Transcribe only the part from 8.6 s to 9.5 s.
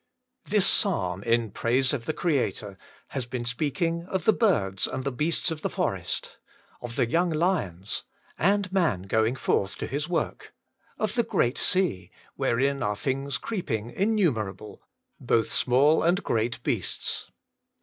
man going